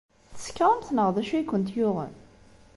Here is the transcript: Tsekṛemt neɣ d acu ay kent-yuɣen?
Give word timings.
Tsekṛemt 0.35 0.87
neɣ 0.91 1.09
d 1.15 1.17
acu 1.21 1.33
ay 1.37 1.43
kent-yuɣen? 1.45 2.13